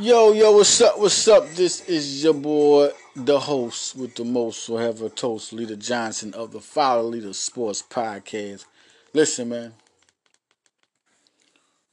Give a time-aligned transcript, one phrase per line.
[0.00, 0.98] Yo, yo, what's up?
[0.98, 1.46] What's up?
[1.50, 6.60] This is your boy, the host with the most, will toast, Leader Johnson of the
[6.60, 8.64] Follow Leader Sports Podcast.
[9.12, 9.74] Listen, man,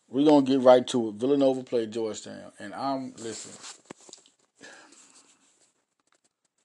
[0.08, 1.16] we're gonna get right to it.
[1.16, 3.52] Villanova played Georgetown, and I'm listen.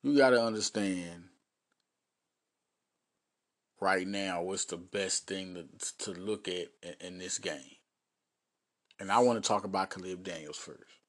[0.04, 1.24] You gotta understand
[3.80, 7.78] right now what's the best thing to to look at in, in this game,
[9.00, 11.01] and I want to talk about Caleb Daniels first.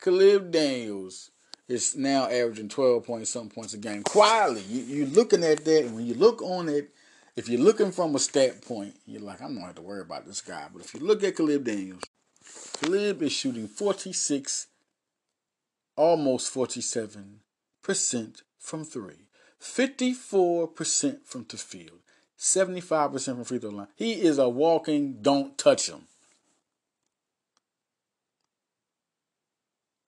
[0.00, 1.30] Caleb Daniels
[1.68, 4.02] is now averaging 12 points, some points a game.
[4.02, 6.90] Quietly, you, you're looking at that, and when you look on it,
[7.34, 10.26] if you're looking from a stat point, you're like, I'm not have to worry about
[10.26, 10.66] this guy.
[10.72, 12.02] But if you look at Caleb Daniels,
[12.80, 14.68] Caleb is shooting 46,
[15.96, 17.40] almost 47
[17.82, 19.28] percent from three,
[19.58, 22.00] 54 percent from the field,
[22.36, 23.88] 75 percent from free throw line.
[23.96, 26.06] He is a walking don't touch him.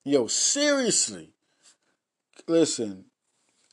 [0.09, 1.29] Yo, seriously.
[2.47, 3.05] Listen,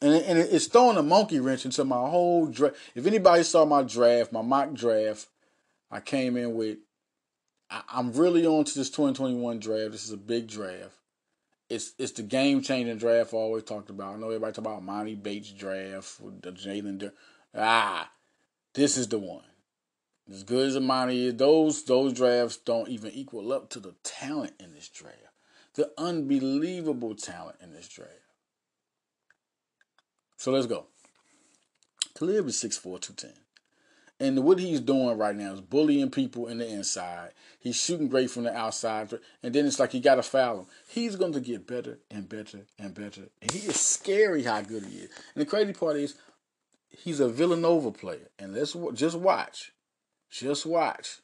[0.02, 2.76] and, and it's throwing a monkey wrench into my whole draft.
[2.94, 5.28] If anybody saw my draft, my mock draft,
[5.90, 6.76] I came in with.
[7.70, 9.92] I, I'm really on to this 2021 draft.
[9.92, 10.92] This is a big draft.
[11.70, 14.16] It's it's the game changing draft I always talked about.
[14.16, 17.12] I know everybody talk about Monty Bates draft, the Jalen.
[17.54, 18.10] Ah,
[18.74, 19.44] this is the one.
[20.30, 24.52] As good as Monty is, those those drafts don't even equal up to the talent
[24.60, 25.35] in this draft
[25.76, 28.12] the unbelievable talent in this draft.
[30.36, 30.86] So let's go.
[32.18, 33.32] Caleb is 6'4", 210.
[34.18, 37.32] And what he's doing right now is bullying people in the inside.
[37.60, 39.12] He's shooting great from the outside.
[39.42, 40.66] And then it's like you got to foul him.
[40.88, 43.28] He's going to get better and better and better.
[43.42, 45.10] And he is scary how good he is.
[45.34, 46.14] And the crazy part is
[46.88, 48.30] he's a Villanova player.
[48.38, 49.72] And let's just watch.
[50.30, 51.18] Just watch.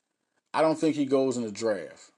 [0.52, 2.11] I don't think he goes in the draft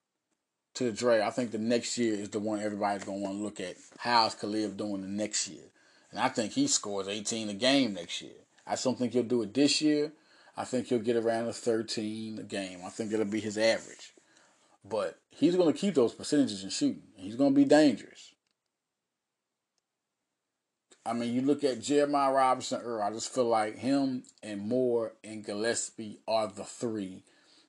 [0.74, 3.42] to the draft, I think the next year is the one everybody's gonna want to
[3.42, 3.76] look at.
[3.98, 5.64] How's Caleb doing the next year?
[6.10, 8.32] And I think he scores 18 a game next year.
[8.66, 10.12] I don't think he'll do it this year.
[10.56, 12.80] I think he'll get around a 13 a game.
[12.84, 14.12] I think it'll be his average.
[14.84, 17.02] But he's to keep those percentages in shooting.
[17.16, 18.32] He's to be dangerous.
[21.06, 25.12] I mean, you look at Jeremiah Robinson Earl, I just feel like him and Moore
[25.22, 27.24] and Gillespie are the three.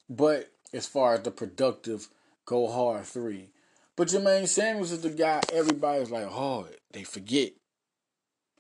[0.09, 2.07] But as far as the productive
[2.45, 3.49] go hard three.
[3.95, 7.53] But Jermaine Samuels is the guy everybody's like, oh, they forget.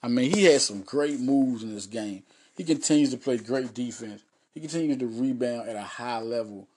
[0.01, 2.23] I mean, he has some great moves in this game.
[2.55, 4.23] He continues to play great defense.
[4.53, 6.67] He continues to rebound at a high level.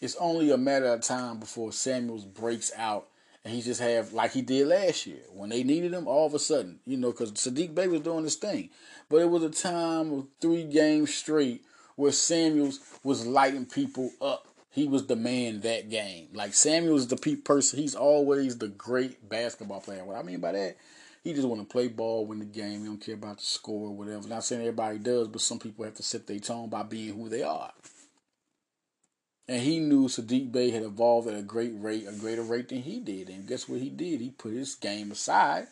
[0.00, 3.08] It's only a matter of time before Samuels breaks out
[3.44, 6.34] and he just have like he did last year when they needed him all of
[6.34, 8.70] a sudden, you know, because Saddiq Bey was doing this thing.
[9.08, 11.62] But it was a time of three games straight
[11.94, 16.28] where Samuels was lighting people up he was the man that game.
[16.34, 17.78] Like Samuel's the pe- person.
[17.78, 20.04] He's always the great basketball player.
[20.04, 20.76] What I mean by that,
[21.24, 22.80] he just want to play ball, win the game.
[22.80, 24.28] He don't care about the score or whatever.
[24.28, 27.30] Not saying everybody does, but some people have to set their tone by being who
[27.30, 27.72] they are.
[29.48, 32.82] And he knew Saddiq Bey had evolved at a great rate, a greater rate than
[32.82, 33.30] he did.
[33.30, 34.20] And guess what he did?
[34.20, 35.68] He put his game aside.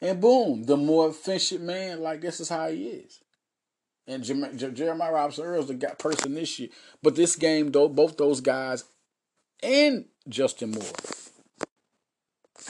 [0.00, 3.20] And boom, the more efficient man, like this is how he is
[4.08, 4.24] and
[4.74, 6.70] Jeremiah Robinson Earl's the guy, person this year.
[7.02, 8.84] But this game, though, both those guys
[9.62, 10.82] and Justin Moore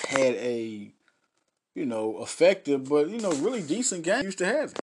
[0.08, 0.90] had a,
[1.74, 4.24] you know, effective but you know really decent game.
[4.24, 4.80] Used to have it.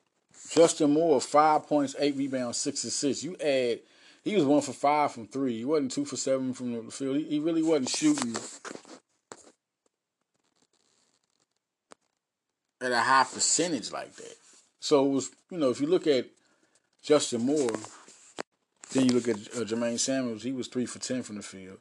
[0.50, 3.22] Justin Moore, five points, eight rebounds, six assists.
[3.22, 3.80] You add,
[4.24, 5.58] he was one for five from three.
[5.58, 7.18] He wasn't two for seven from the field.
[7.18, 8.34] He, he really wasn't shooting
[12.80, 14.34] at a high percentage like that.
[14.80, 16.26] So it was, you know, if you look at
[17.08, 17.70] Justin Moore.
[18.92, 20.42] Then you look at uh, Jermaine Samuels.
[20.42, 21.78] He was three for ten from the field,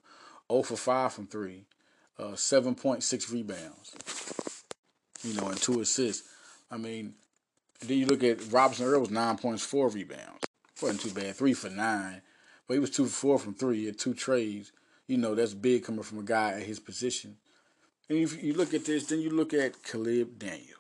[0.50, 1.66] 0 for five from three,
[2.18, 3.94] uh, seven point six rebounds.
[5.24, 6.30] You know, and two assists.
[6.72, 7.16] I mean,
[7.82, 10.46] then you look at Robinson Earl was nine points, four rebounds.
[10.82, 11.36] wasn't too bad.
[11.36, 12.22] Three for nine,
[12.66, 13.80] but he was two for four from three.
[13.80, 14.72] He had two trades.
[15.08, 17.36] You know, that's big coming from a guy at his position.
[18.08, 20.72] And if you look at this, then you look at Caleb Daniels.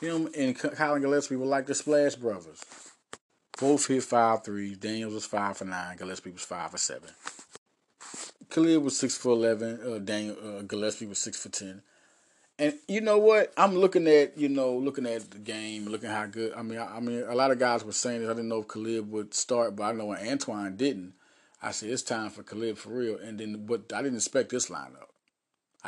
[0.00, 2.60] Him and Collin Gillespie were like the Splash Brothers.
[3.60, 4.78] Both hit five threes.
[4.78, 5.96] Daniels was five for nine.
[5.96, 7.10] Gillespie was five for seven.
[8.50, 9.80] Khalil was six for eleven.
[9.84, 11.82] Uh, Daniel uh, Gillespie was six for ten.
[12.58, 13.52] And you know what?
[13.56, 16.54] I'm looking at you know looking at the game, looking how good.
[16.54, 18.30] I mean, I, I mean, a lot of guys were saying this.
[18.30, 21.14] I didn't know if Khalid would start, but I know when Antoine didn't.
[21.60, 23.18] I said it's time for Khalid for real.
[23.18, 25.08] And then, but I didn't expect this lineup.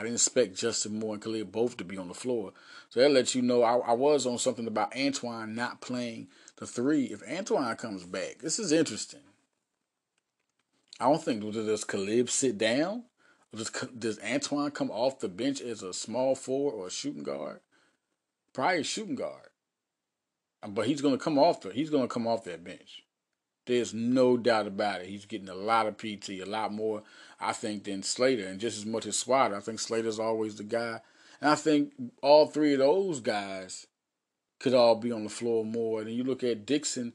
[0.00, 2.55] I didn't expect Justin Moore and Khalid both to be on the floor.
[2.88, 6.67] So that lets you know I, I was on something about Antoine not playing the
[6.67, 9.20] three, if Antoine comes back, this is interesting.
[10.99, 13.05] I don't think does Caleb sit down
[13.55, 17.61] Does, does Antoine come off the bench as a small forward or a shooting guard?
[18.55, 19.49] Probably a shooting guard.
[20.62, 23.03] Uh, but he's going to come off the he's going to come off that bench.
[23.70, 25.06] There's no doubt about it.
[25.06, 27.05] He's getting a lot of PT, a lot more,
[27.40, 29.56] I think, than Slater, and just as much as Swider.
[29.56, 31.00] I think Slater's always the guy,
[31.40, 33.87] and I think all three of those guys
[34.58, 36.00] could all be on the floor more.
[36.00, 37.12] And you look at Dixon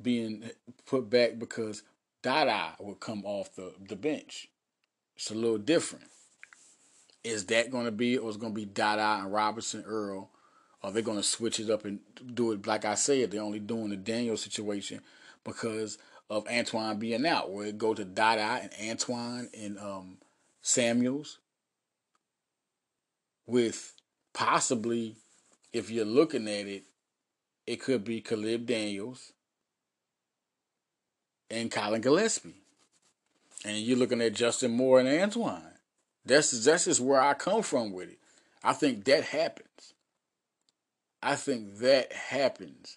[0.00, 0.48] being
[0.86, 1.82] put back because
[2.22, 4.48] Dada would come off the, the bench.
[5.14, 6.06] It's a little different.
[7.22, 10.30] Is that going to be, or is going to be Dada and Robinson Earl?
[10.82, 12.00] Or they're going to switch it up and
[12.32, 13.30] do it like I said?
[13.30, 15.02] They're only doing the Daniel situation
[15.44, 15.98] because
[16.30, 17.50] of Antoine being out.
[17.50, 20.18] Where it go to Dada and Antoine and um,
[20.62, 21.38] Samuels,
[23.46, 23.94] with
[24.32, 25.16] possibly,
[25.72, 26.84] if you're looking at it,
[27.66, 29.32] it could be Caleb Daniels
[31.50, 32.62] and Collin Gillespie.
[33.64, 35.62] And you're looking at Justin Moore and Antoine.
[36.24, 38.18] That's that's just where I come from with it.
[38.62, 39.94] I think that happens.
[41.22, 42.96] I think that happens.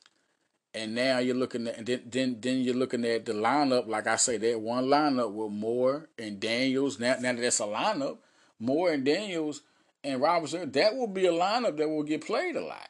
[0.74, 4.08] And now you're looking at and then then then you're looking at the lineup, like
[4.08, 7.00] I say, that one lineup with Moore and Daniels.
[7.00, 8.20] Now, now that that's a lineup,
[8.58, 9.62] Moore and Daniels
[10.04, 12.88] and Robinson, that will be a lineup that will get played a lot.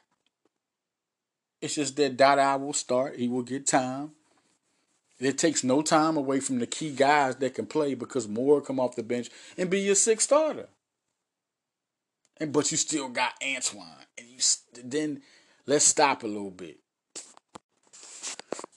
[1.60, 3.18] It's just that Dada will start.
[3.18, 4.12] He will get time.
[5.20, 8.80] It takes no time away from the key guys that can play because Moore come
[8.80, 10.68] off the bench and be your sixth starter.
[12.38, 13.86] And but you still got Antoine,
[14.18, 14.38] and you
[14.84, 15.22] then
[15.68, 16.80] let's stop a little bit.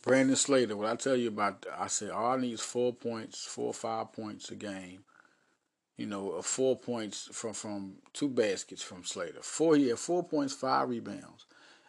[0.05, 3.47] Brandon Slater, what I tell you about, I said all I need is four points,
[3.47, 5.05] four or five points a game.
[5.97, 9.41] You know, uh, four points from from two baskets from Slater.
[9.41, 11.47] Four, yeah, four points, five rebounds,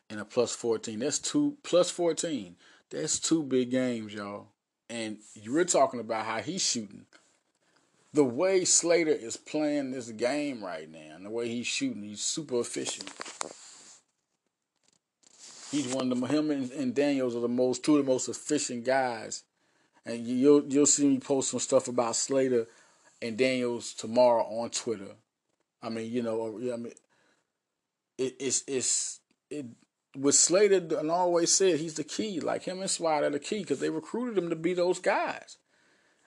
[0.10, 1.00] and a plus fourteen.
[1.00, 2.56] That's two plus fourteen.
[2.90, 4.48] That's two big games, y'all.
[4.90, 7.08] And you were talking about how he's shooting.
[8.14, 12.22] The way Slater is playing this game right now, and the way he's shooting, he's
[12.22, 13.12] super efficient.
[15.76, 18.30] He's one of the him and, and Daniels are the most two of the most
[18.30, 19.44] efficient guys.
[20.06, 22.68] And you'll you'll see me post some stuff about Slater
[23.22, 25.16] and Daniels tomorrow on Twitter.
[25.84, 26.94] I mean, you know, I mean,
[28.18, 29.20] it, it's it's
[29.50, 29.66] it
[30.16, 32.40] with Slater and always said he's the key.
[32.40, 35.58] Like him and Swat are the key because they recruited him to be those guys.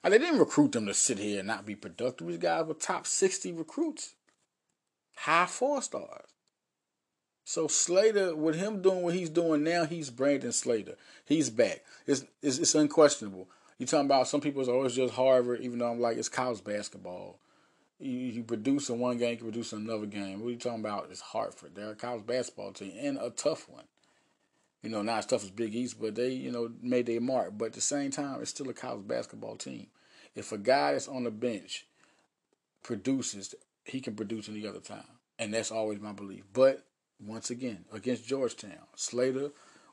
[0.04, 2.26] And they didn't recruit them to sit here and not be productive.
[2.26, 4.14] These guys were top 60 recruits,
[5.16, 6.28] high four stars.
[7.48, 10.96] So Slater, with him doing what he's doing now, he's Brandon Slater.
[11.24, 11.82] He's back.
[12.06, 13.48] It's it's, it's unquestionable.
[13.78, 16.28] You talking about some people is oh, always just Hartford, even though I'm like it's
[16.28, 17.38] college basketball.
[17.98, 20.40] You, you produce in one game, you produce in another game.
[20.40, 21.08] What are you talking about?
[21.10, 21.74] It's Hartford.
[21.74, 23.84] They're a college basketball team and a tough one.
[24.82, 27.56] You know, not as tough as Big East, but they, you know, made their mark.
[27.56, 29.86] But at the same time, it's still a college basketball team.
[30.34, 31.86] If a guy that's on the bench
[32.82, 33.54] produces,
[33.86, 35.16] he can produce any other time.
[35.38, 36.44] And that's always my belief.
[36.52, 36.84] But
[37.20, 39.50] once again, against Georgetown, Slater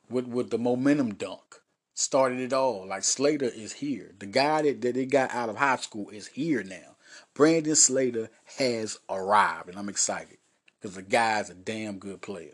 [0.09, 1.61] with, with the momentum dunk
[1.95, 2.85] started it all.
[2.87, 4.13] Like Slater is here.
[4.19, 6.97] The guy that, that they got out of high school is here now.
[7.33, 10.37] Brandon Slater has arrived, and I'm excited
[10.79, 12.53] because the guy's a damn good player.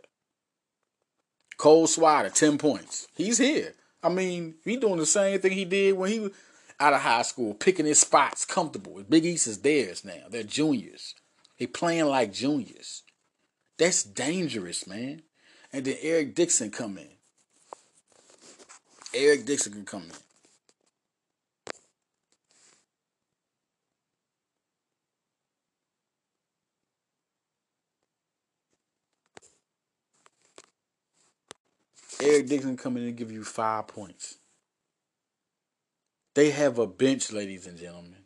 [1.57, 3.07] Cole Swider, 10 points.
[3.15, 3.73] He's here.
[4.01, 6.31] I mean, he doing the same thing he did when he was
[6.79, 9.03] out of high school, picking his spots comfortable.
[9.07, 10.23] Big East is theirs now.
[10.29, 11.13] They're juniors.
[11.59, 13.03] They playing like juniors.
[13.81, 15.23] That's dangerous, man.
[15.73, 17.09] And then Eric Dixon come in.
[19.11, 20.11] Eric Dixon can come in.
[32.23, 34.37] Eric Dixon come in and give you five points.
[36.35, 38.25] They have a bench, ladies and gentlemen.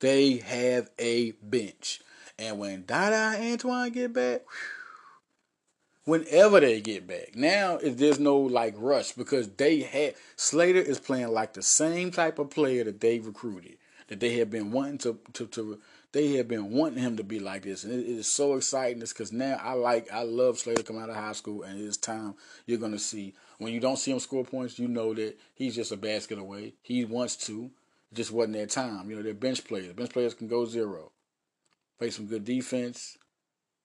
[0.00, 2.00] They have a bench.
[2.38, 4.42] And when Dada and Antoine get back,
[6.04, 11.28] whenever they get back, now there's no like rush because they had Slater is playing
[11.28, 13.76] like the same type of player that they recruited,
[14.08, 15.80] that they have been wanting to to, to
[16.12, 19.02] they have been wanting him to be like this, and it is so exciting.
[19.02, 21.98] It's because now I like, I love Slater coming out of high school, and it's
[21.98, 22.34] time
[22.66, 25.92] you're gonna see when you don't see him score points, you know that he's just
[25.92, 26.74] a basket away.
[26.80, 27.70] He wants to,
[28.14, 29.10] just wasn't that time.
[29.10, 29.92] You know, they're bench players.
[29.92, 31.10] Bench players can go zero,
[31.98, 33.18] play some good defense,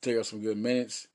[0.01, 1.07] take up some good minutes.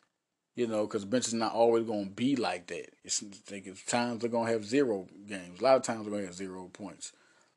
[0.54, 2.90] You know, because bench is not always going to be like that.
[3.04, 5.60] It's, it's times they're going to have zero games.
[5.60, 7.12] A lot of times they're going to have zero points.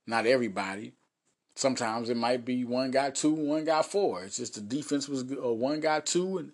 [0.05, 0.93] Not everybody,
[1.55, 4.24] Sometimes it might be one got two, one got four.
[4.24, 6.51] It's just the defense was or uh, one got two, and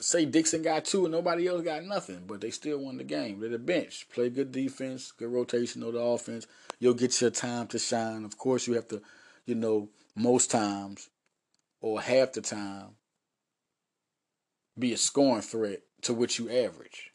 [0.00, 3.40] say Dixon got two, and nobody else got nothing, but they still won the game.
[3.40, 6.46] They're the bench, play good defense, good rotation of the offense.
[6.80, 8.24] You'll get your time to shine.
[8.24, 9.00] Of course, you have to,
[9.46, 11.08] you know, most times
[11.82, 12.94] or half the time
[14.78, 17.10] be a scoring threat to which you average.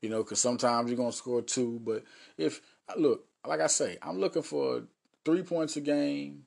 [0.00, 2.04] You know, because sometimes you're gonna score two, but
[2.38, 2.60] if
[2.96, 4.84] look, like I say, I'm looking for
[5.24, 6.44] three points a game,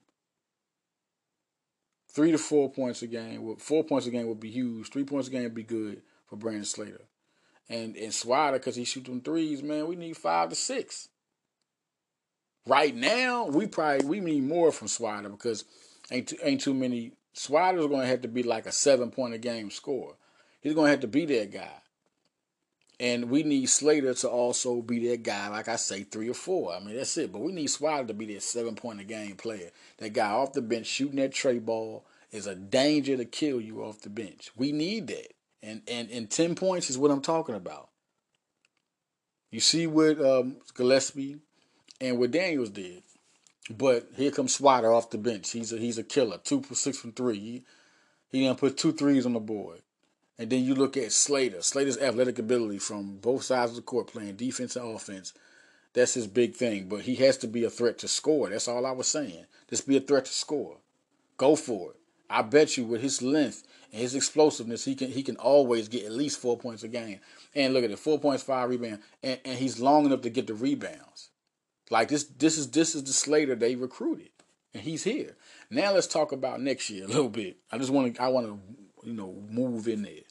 [2.12, 3.43] three to four points a game.
[3.43, 4.89] Well, Four points a game would be huge.
[4.89, 7.01] Three points a game would be good for Brandon Slater.
[7.69, 11.10] And and Swider, because he shoot them threes, man, we need five to six.
[12.65, 15.65] Right now, we probably we need more from Swider because
[16.12, 17.13] ain't too, ain't too many.
[17.34, 20.16] Swider's going to have to be like a seven point a game score.
[20.62, 21.82] He's going to have to be that guy.
[23.00, 26.74] And we need Slater to also be that guy, like I say, three or four.
[26.74, 27.32] I mean, that's it.
[27.32, 29.70] But we need Swider to be that seven point a game player.
[30.00, 33.84] That guy off the bench shooting that trey ball is a danger to kill you
[33.84, 34.51] off the bench.
[34.58, 35.34] We need that.
[35.63, 37.89] And and, and 10 points is what I'm talking about.
[39.50, 41.38] You see what um, Gillespie
[42.01, 43.04] and what Daniels did.
[43.69, 45.51] But here comes Swatter off the bench.
[45.51, 46.39] He's a he's a killer.
[46.43, 47.39] Two for six from three.
[47.39, 47.63] He,
[48.31, 49.81] he done put two threes on the board.
[50.39, 51.61] And then you look at Slater.
[51.61, 55.33] Slater's athletic ability from both sides of the court, playing defense and offense.
[55.93, 56.88] That's his big thing.
[56.88, 58.49] But he has to be a threat to score.
[58.49, 59.45] That's all I was saying.
[59.69, 60.77] Just be a threat to score.
[61.38, 61.97] Go for it.
[62.29, 66.05] I bet you with his length and his explosiveness, he can he can always get
[66.05, 67.19] at least four points a game.
[67.55, 70.47] And look at it, four points, five rebounds, and, and he's long enough to get
[70.47, 71.29] the rebounds.
[71.89, 74.29] Like this, this is this is the Slater they recruited,
[74.74, 75.36] and he's here.
[75.69, 77.58] Now let's talk about next year a little bit.
[77.72, 78.60] I just want to I want to
[79.08, 80.22] you know move in there.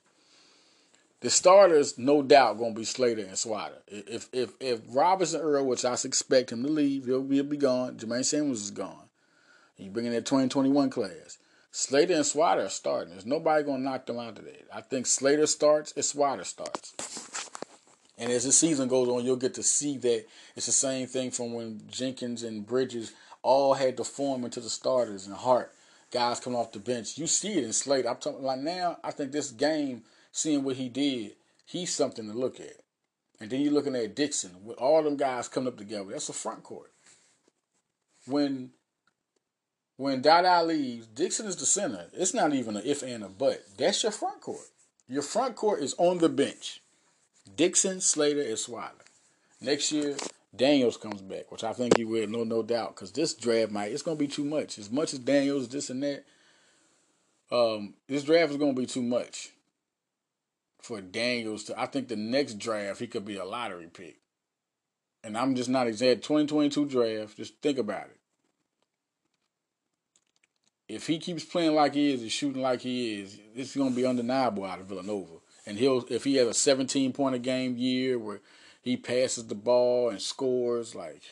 [1.20, 3.82] The starters, no doubt, gonna be Slater and Swatter.
[3.88, 7.56] If if if Robinson Earl, which I expect him to leave, he'll be, he'll be
[7.56, 7.96] gone.
[7.96, 9.08] Jermaine Samuels is gone.
[9.76, 11.38] You bring in that 2021 class.
[11.70, 13.10] Slater and Swatter are starting.
[13.10, 14.62] There's nobody gonna knock them out today.
[14.72, 17.47] I think Slater starts and Swatter starts.
[18.18, 21.30] And as the season goes on, you'll get to see that it's the same thing
[21.30, 25.72] from when Jenkins and Bridges all had to form into the starters and Hart,
[26.10, 27.16] guys coming off the bench.
[27.16, 28.08] You see it in Slater.
[28.08, 28.98] I'm talking like now.
[29.04, 32.80] I think this game, seeing what he did, he's something to look at.
[33.40, 36.10] And then you're looking at Dixon with all them guys coming up together.
[36.10, 36.90] That's a front court.
[38.26, 38.70] When
[39.96, 42.06] when Dada leaves, Dixon is the center.
[42.12, 43.64] It's not even an if and a but.
[43.76, 44.66] That's your front court.
[45.08, 46.82] Your front court is on the bench.
[47.56, 48.92] Dixon, Slater, and Swider.
[49.60, 50.16] Next year,
[50.54, 53.92] Daniels comes back, which I think he will, no no doubt, because this draft might
[53.92, 54.78] it's gonna be too much.
[54.78, 56.24] As much as Daniels, this and that,
[57.50, 59.50] um, this draft is gonna be too much
[60.80, 61.80] for Daniels to.
[61.80, 64.18] I think the next draft he could be a lottery pick,
[65.22, 66.22] and I'm just not exact.
[66.22, 68.16] 2022 draft, just think about it.
[70.88, 74.06] If he keeps playing like he is and shooting like he is, it's gonna be
[74.06, 75.37] undeniable out of Villanova
[75.68, 78.40] and he'll if he has a 17 point a game year where
[78.80, 81.22] he passes the ball and scores, like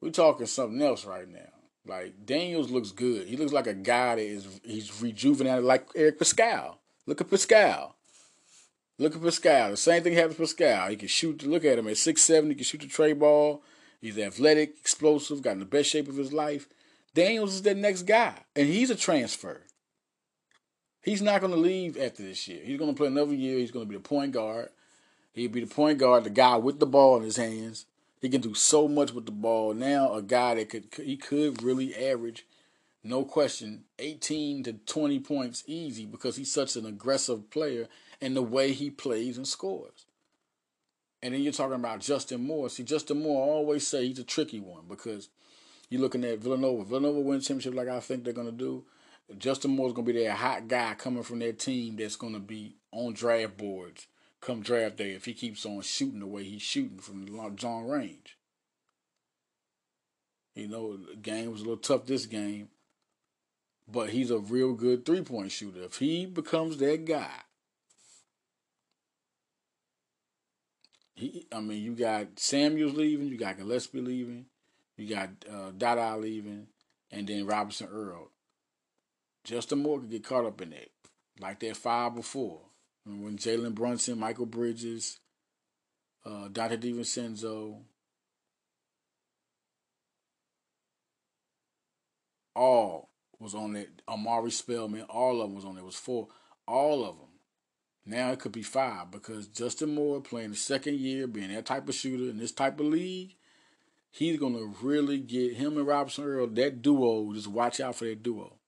[0.00, 1.50] we're talking something else right now.
[1.84, 3.26] Like Daniels looks good.
[3.26, 6.76] He looks like a guy that is he's rejuvenated like Eric Paschall
[7.06, 7.94] Look at Paschall
[8.98, 10.90] Look at Paschall The same thing happens to Paschall.
[10.90, 11.42] He can shoot.
[11.42, 12.50] Look at him at six seven.
[12.50, 13.64] He can shoot the trey ball.
[14.00, 16.68] He's athletic, explosive, got in the best shape of his life.
[17.12, 19.62] Daniels is that next guy, and he's a transfer.
[21.02, 22.60] He's not going to leave after this year.
[22.62, 23.58] He's going to play another year.
[23.58, 24.68] He's going to be the point guard.
[25.32, 27.86] He'll be the point guard, the guy with the ball in his hands.
[28.20, 29.72] He can do so much with the ball.
[29.72, 32.44] Now, a guy that could he could really average,
[33.02, 37.88] no question, 18 to 20 points easy because he's such an aggressive player
[38.20, 40.04] and the way he plays and scores.
[41.22, 42.68] And then you're talking about Justin Moore.
[42.68, 45.28] See, Justin Moore, I always say he's a tricky one because
[45.88, 46.84] you're looking at Villanova.
[46.84, 48.84] Villanova wins championship like I think they're going to do.
[49.38, 53.12] Justin Moore's gonna be that hot guy coming from that team that's gonna be on
[53.12, 54.06] draft boards
[54.40, 57.86] come draft day if he keeps on shooting the way he's shooting from the long
[57.86, 58.36] range.
[60.54, 62.68] You know, the game was a little tough this game,
[63.86, 65.82] but he's a real good three point shooter.
[65.82, 67.30] If he becomes that guy,
[71.14, 74.46] he, I mean, you got Samuels leaving, you got Gillespie leaving,
[74.96, 76.66] you got uh, Dada leaving,
[77.10, 78.29] and then Robinson Earl.
[79.44, 80.90] Justin Moore could get caught up in that,
[81.40, 82.60] like that five before.
[83.04, 85.18] When Jalen Brunson, Mikal Bridges,
[86.24, 87.80] uh, Donte DiVincenzo,
[92.54, 94.02] all was on it.
[94.06, 95.80] Omari Spellman, all of them was on it.
[95.80, 96.28] It was four,
[96.68, 97.26] all of them.
[98.04, 101.88] Now it could be five because Justin Moore playing the second year, being that type
[101.88, 103.36] of shooter in this type of league,
[104.10, 107.32] he's gonna really get him and Robinson Earl that duo.
[107.32, 108.59] Just watch out for that duo.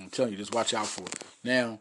[0.00, 1.24] I'm telling you, just watch out for it.
[1.42, 1.78] Now,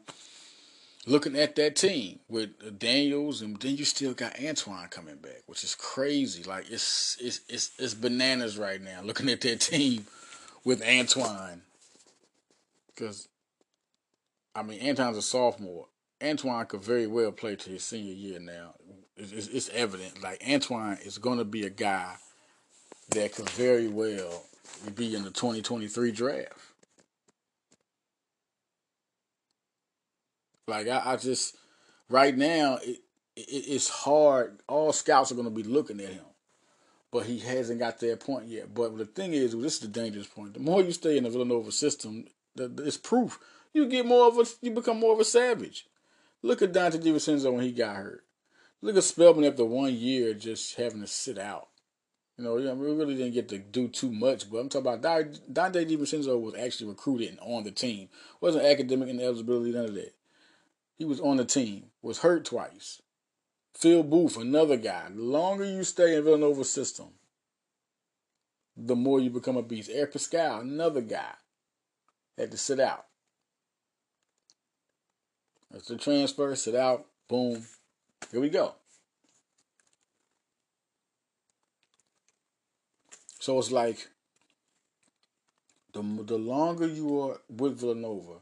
[1.05, 5.63] looking at that team with Daniels, and then you still got Antoine coming back, which
[5.63, 6.43] is crazy.
[6.43, 9.01] Like it's it's it's, it's bananas right now.
[9.03, 10.05] Looking at that team
[10.63, 11.62] with Antoine,
[12.88, 13.27] because
[14.53, 15.88] I mean Antoine's a sophomore.
[16.24, 18.74] Antoine could very well play to his senior year now.
[19.17, 20.24] It's, it's, it's evident.
[20.24, 22.15] Like Antoine is going to be a guy
[23.10, 24.43] that could very well
[24.95, 26.53] be in the 2023 draft.
[30.67, 31.57] Like I, I just
[32.10, 33.01] right now it,
[33.36, 34.62] it, it's hard.
[34.67, 36.25] All scouts are going to be looking at him,
[37.12, 38.74] but he hasn't got that point yet.
[38.74, 40.53] But the thing is, this is the dangerous point.
[40.53, 42.25] The more you stay in the Villanova system,
[42.57, 43.39] it's proof
[43.75, 45.86] you get more of a you become more of a savage.
[46.41, 48.24] Look at Donte DiVincenzo when he got hurt.
[48.81, 51.67] Look at Spellman after one year just having to sit out.
[52.38, 55.89] You know, we really didn't get to do too much, but I'm talking about Donte
[55.89, 58.07] DiVincenzo was actually recruited and on the team.
[58.39, 60.14] Wasn't academic ineligibility, none of that.
[60.97, 63.01] He was on the team, was hurt twice.
[63.73, 65.09] Phil Booth, another guy.
[65.13, 67.07] The longer you stay in Villanova's system,
[68.77, 69.89] the more you become a beast.
[69.93, 71.33] Eric Paschall, another guy,
[72.37, 73.05] had to sit out.
[75.71, 77.65] That's the transfer, sit out, boom.
[78.31, 78.75] Here we go.
[83.39, 84.07] So it's like
[85.93, 88.39] the the longer you are with Villanova,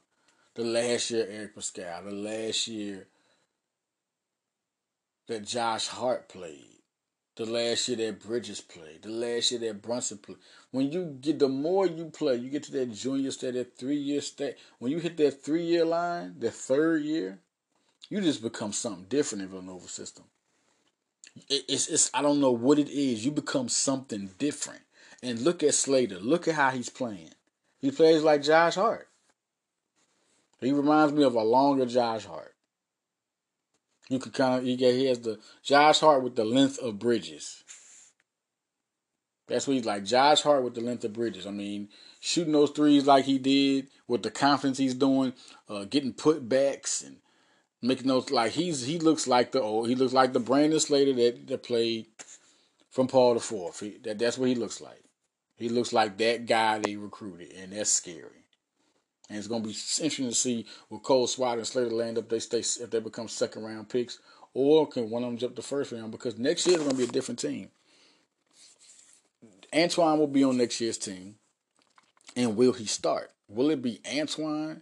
[0.56, 3.08] the last year Eric Paschall, the last year
[5.28, 6.82] that Josh Hart played,
[7.36, 10.38] the last year that Bridges played, the last year that Brunson played.
[10.72, 13.98] When you get the more you play, you get to that junior state, that three
[13.98, 14.56] year state.
[14.80, 17.40] When you hit that three year line, the third year,
[18.10, 20.26] you just become something different in Villanova system.
[21.50, 23.26] it's, it's I don't know what it is.
[23.26, 24.82] You become something different.
[25.24, 26.20] And look at Slater.
[26.20, 27.30] Look at how he's playing.
[27.80, 29.08] He plays like Josh Hart.
[30.66, 32.56] He reminds me of a longer Josh Hart.
[34.10, 37.00] You could kind of he, get, he has the Josh Hart with the length of
[37.00, 37.64] Bridges.
[39.48, 40.06] That's what he's like.
[40.06, 41.46] Josh Hart with the length of Bridges.
[41.46, 45.34] I mean, shooting those threes like he did with the confidence he's doing,
[45.68, 47.18] uh, getting put backs and
[47.82, 51.14] making those like he's he looks like the old he looks like the Brandon Slater
[51.14, 52.08] that, that played
[52.90, 53.84] from Paul the Fourth.
[54.04, 55.04] That that's what he looks like.
[55.56, 58.43] He looks like that guy they recruited, and that's scary.
[59.30, 62.30] And it's going to be interesting to see will Cole Swider and Slater land up
[62.30, 64.20] they stay if they become second round picks,
[64.54, 66.12] or can one of them jump the first round?
[66.12, 67.70] Because next year is going to be a different team.
[69.74, 71.36] Antoine will be on next year's team,
[72.36, 73.32] and will he start?
[73.48, 74.82] Will it be Antoine?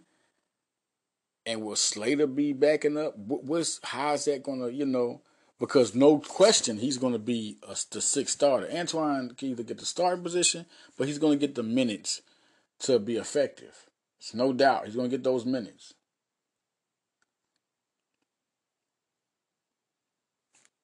[1.44, 3.16] And will Slater be backing up?
[3.16, 5.22] What's how is that going to you know?
[5.58, 8.68] Because no question he's going to be a, the sixth starter.
[8.72, 10.66] Antoine can either get the starting position,
[10.98, 12.22] but he's going to get the minutes
[12.80, 13.86] to be effective.
[14.22, 15.94] It's no doubt he's going to get those minutes.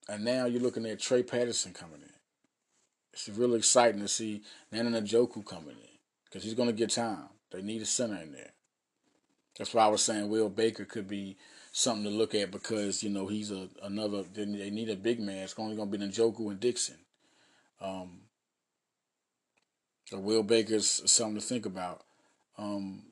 [0.08, 2.10] And now you're looking at Trey Patterson coming in.
[3.12, 7.28] It's really exciting to see Nnanna Njoku coming in because he's going to get time.
[7.52, 8.50] They need a center in there.
[9.56, 11.36] That's why I was saying Will Baker could be
[11.70, 14.24] something to look at because you know he's a another.
[14.24, 15.44] They need a big man.
[15.44, 16.98] It's only going to be Njoku and Dixon.
[17.80, 18.22] Um,
[20.06, 22.02] so Will Baker's something to think about.
[22.56, 23.02] Um,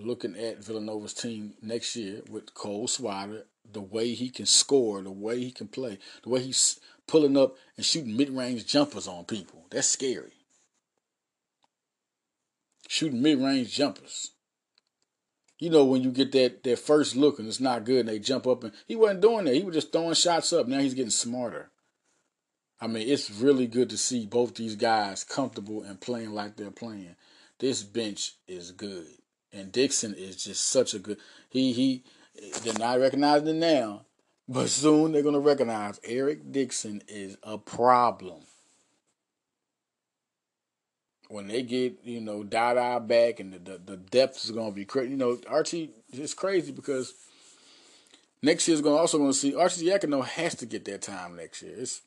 [0.00, 5.10] looking at Villanova's team next year with Cole Swider, the way he can score, the
[5.10, 9.66] way he can play, the way he's pulling up and shooting mid-range jumpers on people.
[9.70, 10.32] That's scary.
[12.88, 14.32] Shooting mid-range jumpers.
[15.58, 18.20] You know when you get that that first look and it's not good and they
[18.20, 19.54] jump up and he wasn't doing that.
[19.54, 20.68] He was just throwing shots up.
[20.68, 21.70] Now he's getting smarter.
[22.80, 26.70] I mean, it's really good to see both these guys comfortable and playing like they're
[26.70, 27.16] playing.
[27.58, 29.08] This bench is good.
[29.52, 31.18] And Dixon is just such a good.
[31.48, 32.04] He he.
[32.62, 34.02] They're not recognizing it now,
[34.48, 38.42] but soon they're gonna recognize Eric Dixon is a problem.
[41.28, 44.84] When they get you know Dada back and the the, the depth is gonna be
[44.84, 45.10] crazy.
[45.10, 47.14] You know Archie is crazy because
[48.42, 51.74] next year's gonna also gonna see Arcidiacono has to get that time next year.
[51.76, 52.02] It's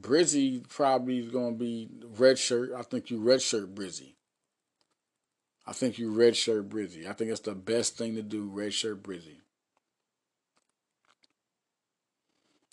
[0.00, 2.72] Brizzi probably is gonna be red shirt.
[2.76, 4.14] I think you red shirt Brizzi.
[5.66, 7.06] I think you redshirt Brizzi.
[7.06, 9.38] I think it's the best thing to do, redshirt Brizzi.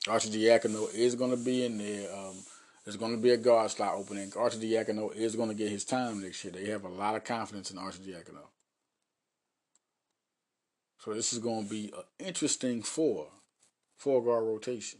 [0.07, 2.11] Archie Diacono is going to be in there.
[2.13, 2.35] Um,
[2.83, 4.31] there's going to be a guard slot opening.
[4.31, 6.51] Arcidiacono is going to get his time next year.
[6.53, 8.47] They have a lot of confidence in Arcidiacono.
[10.97, 13.27] So this is going to be an interesting four,
[13.95, 14.99] four guard rotation.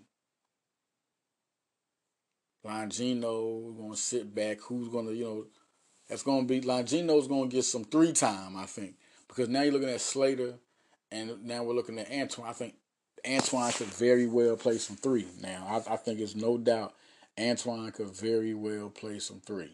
[2.63, 4.59] Longino we're going to sit back.
[4.61, 5.45] Who's going to, you know,
[6.11, 8.95] that's going to be Longino's going to get some three time, I think,
[9.29, 10.55] because now you're looking at Slater
[11.09, 12.49] and now we're looking at Antoine.
[12.49, 12.75] I think
[13.25, 15.25] Antoine could very well play some three.
[15.39, 16.93] Now I, I think it's no doubt
[17.39, 19.71] Antoine could very well play some three.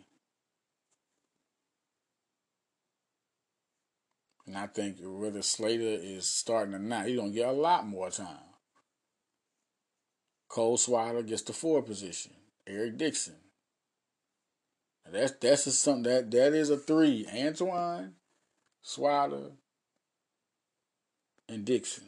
[4.46, 8.12] And I think whether Slater is starting or not, he's gonna get a lot more
[8.12, 8.38] time.
[10.50, 12.34] Cole Swider gets the four position.
[12.68, 13.38] Eric Dixon.
[15.12, 17.28] That's that's a, something that that is a three.
[17.34, 18.14] Antoine,
[18.86, 19.52] Swider,
[21.48, 22.06] and Dixon.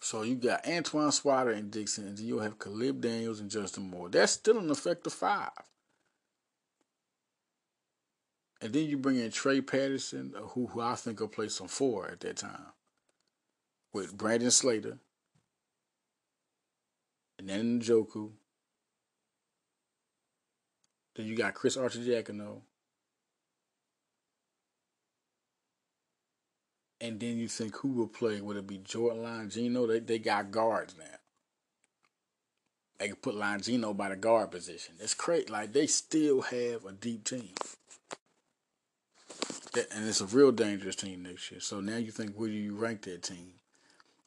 [0.00, 4.08] So you got Antoine Swider and Dixon, and you'll have Caleb Daniels and Justin Moore.
[4.08, 5.50] That's still an effective five.
[8.62, 11.68] And then you bring in Trey Patterson, uh, who, who I think will play some
[11.68, 12.72] four at that time,
[13.92, 14.98] with Brandon Slater,
[17.38, 18.30] and then Njoku.
[21.18, 22.60] Then you got Chris Archer Arcidiacono.
[27.00, 28.40] And then you think who will play?
[28.40, 29.88] Would it be Jordan Longino?
[29.88, 31.04] They they got guards now.
[32.98, 34.94] They can put Longino by the guard position.
[35.00, 35.48] It's crazy.
[35.48, 37.50] Like they still have a deep team
[39.74, 41.60] and it's a real dangerous team next year.
[41.60, 43.54] So now you think where do you rank that team?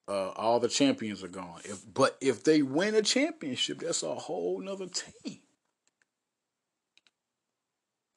[0.07, 1.61] Uh, all the champions are gone.
[1.63, 5.39] If but if they win a championship, that's a whole nother team.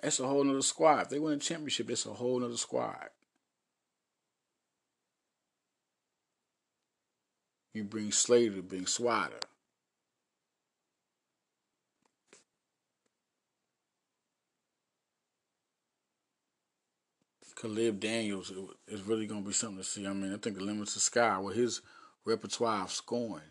[0.05, 1.05] That's a whole nother squad.
[1.05, 3.09] If they win a championship, that's a whole nother squad.
[7.73, 9.41] You bring Slater, bring Swider.
[17.57, 18.53] Caleb Daniels
[18.87, 20.07] is really going to be something to see.
[20.07, 21.81] I mean, I think the limits of sky with his
[22.27, 23.45] repertoire of scoring.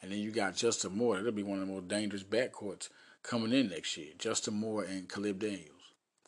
[0.00, 1.16] And then you got Justin Moore.
[1.16, 2.88] That'll be one of the most dangerous backcourts
[3.22, 4.12] coming in next year.
[4.18, 5.79] Justin Moore and Caleb Daniels.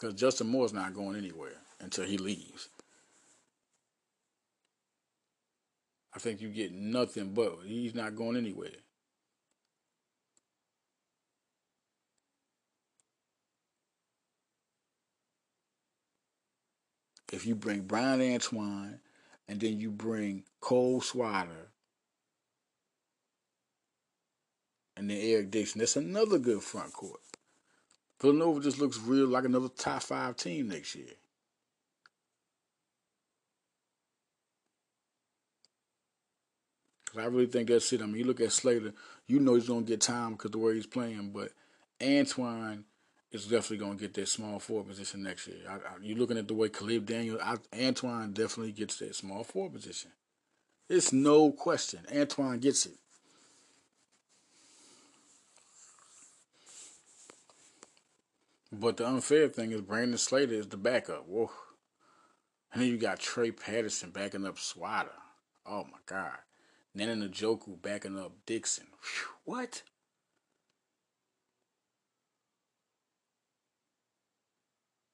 [0.02, 2.68] Because Justin Moore's not going anywhere until he leaves.
[6.12, 8.70] I think you get nothing but he's not going anywhere.
[17.32, 19.00] if you bring Bryan Antoine
[19.48, 21.70] and then you bring Cole Swider
[24.96, 27.20] and then Eric Dixon, that's another good front court.
[28.22, 31.06] Villanova just looks real like another top five team next year.
[37.06, 38.00] Cause I really think that's it.
[38.00, 38.94] I mean, you look at Slater,
[39.26, 41.50] you know he's gonna get time because the way he's playing, but
[42.00, 42.84] Antoine
[43.32, 45.58] is definitely going to get that small forward position next year.
[45.68, 49.42] I, I, you're looking at the way Caleb Daniel, I, Antoine definitely gets that small
[49.42, 50.12] forward position.
[50.88, 52.00] It's no question.
[52.14, 52.98] Antoine gets it.
[58.72, 61.28] But the unfair thing is Brandon Slater is the backup.
[61.28, 61.50] Whoa.
[62.72, 65.10] And then you got Trey Patterson backing up Swatter.
[65.66, 66.38] Oh my God.
[66.96, 68.86] Nnanna Njoku backing up Dixon.
[68.86, 69.82] Whew, what?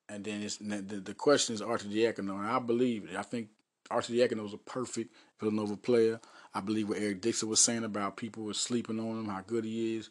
[0.08, 3.16] And then it's the, the question is Arcidiacono, and I believe it.
[3.16, 3.48] I think
[3.90, 6.20] Arcidiacono is a perfect Villanova player.
[6.54, 9.64] I believe what Eric Dixon was saying about people were sleeping on him, how good
[9.64, 10.10] he is.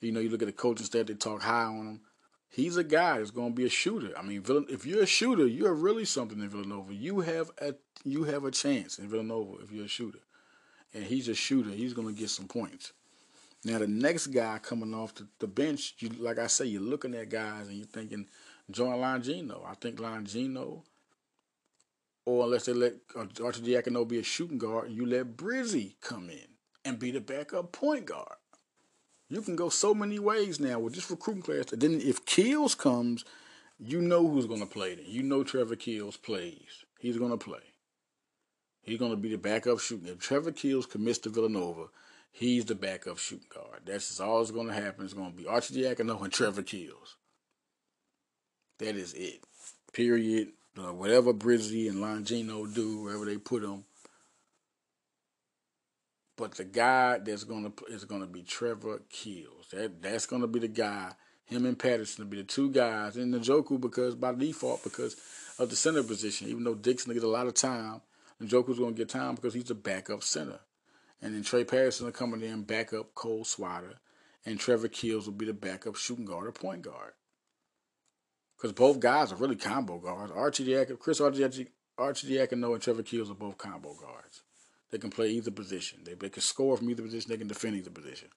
[0.00, 2.00] You know, you look at the coaching staff; they talk high on him.
[2.54, 4.16] He's a guy that's going to be a shooter.
[4.16, 6.94] I mean, if you're a shooter, you're really something in Villanova.
[6.94, 10.20] You have a you have a chance in Villanova if you're a shooter,
[10.92, 11.70] and he's a shooter.
[11.70, 12.92] He's going to get some points.
[13.64, 17.16] Now the next guy coming off the, the bench, you like I say, you're looking
[17.16, 18.28] at guys and you're thinking
[18.70, 19.66] join Longino.
[19.66, 20.82] I think Longino,
[22.24, 26.30] or unless they let uh, Arcidiacono be a shooting guard, and you let Brizzi come
[26.30, 26.46] in
[26.84, 28.36] and be the backup point guard.
[29.28, 31.72] You can go so many ways now with this recruiting class.
[31.72, 33.24] And then if Keels comes,
[33.78, 35.06] you know who's going to play then.
[35.08, 36.84] You know Trevor Keels plays.
[37.00, 37.60] He's going to play.
[38.82, 40.08] He's going to be the backup shooting.
[40.08, 41.86] If Trevor Keels commits to Villanova,
[42.30, 43.82] he's the backup shooting guard.
[43.86, 45.04] That's just all that's going to happen.
[45.04, 47.16] It's going to be Arcidiacono and Trevor Keels.
[48.78, 49.40] That is it.
[49.92, 50.48] Period.
[50.76, 53.84] Uh, whatever Brizzi and Longino do, wherever they put them.
[56.36, 59.68] But the guy that's gonna is gonna be Trevor Keels.
[59.72, 61.12] That that's gonna be the guy.
[61.44, 65.16] Him and Patterson will be the two guys in Njoku because by default because
[65.58, 66.48] of the center position.
[66.48, 68.00] Even though Dixon will get a lot of time,
[68.42, 70.60] Njoku's gonna get time because he's a backup center.
[71.22, 73.94] And then Trey Patterson will come in and back up Cole Swider,
[74.44, 77.12] and Trevor Keels will be the backup shooting guard or point guard
[78.56, 80.32] because both guys are really combo guards.
[80.32, 81.68] Archie Diac- Chris Archie,
[81.98, 84.42] Arcidiacono and Trevor Keels are both combo guards.
[84.90, 86.00] They can play either position.
[86.04, 87.30] They, they can score from either position.
[87.30, 88.28] They can defend either position.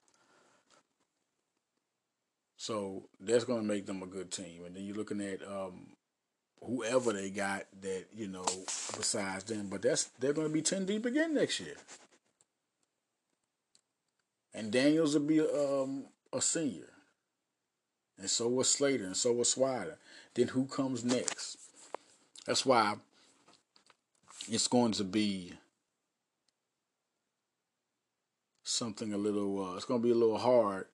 [2.58, 4.66] So that's going to make them a good team.
[4.66, 5.88] And then you're looking at um,
[6.64, 8.46] whoever they got that you know
[8.98, 9.68] besides them.
[9.70, 11.76] But that's they're going to be ten deep again next year.
[14.54, 16.90] And Daniels will be um, a senior,
[18.18, 19.98] and so was Slater, and so was Swider.
[20.34, 21.58] Then who comes next?
[22.48, 22.96] That's why
[24.50, 25.54] it's going to be
[28.68, 29.64] something a little.
[29.64, 30.88] Uh, it's going to be a little hard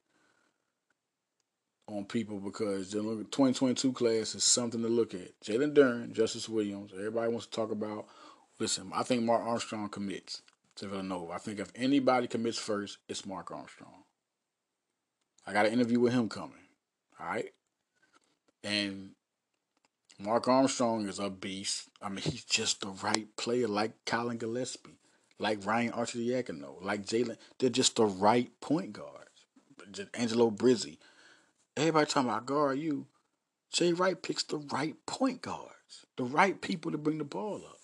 [1.87, 5.39] on people because the 2022 class is something to look at.
[5.41, 8.05] Jalen Duren, Justice Williams, everybody wants to talk about.
[8.59, 10.41] Listen, I think Mark Armstrong commits
[10.75, 11.33] to Villanova.
[11.33, 14.03] I think if anybody commits first, it's Mark Armstrong.
[15.45, 16.55] I got an interview with him coming.
[17.19, 17.49] All right.
[18.63, 19.11] And
[20.19, 21.89] Mark Armstrong is a beast.
[22.01, 24.97] I mean, he's just the right player, like Collin Gillespie,
[25.43, 27.35] like Ryan Arcidiacono, like Jalen.
[27.59, 29.19] They're just the right point guards.
[30.13, 30.97] Angelo Brizzi.
[31.75, 33.07] Everybody talking about guard you.
[33.71, 37.79] Jay Wright picks the right point guards, the right people to bring the ball up.